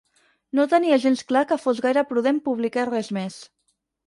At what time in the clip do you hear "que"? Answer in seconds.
1.51-1.57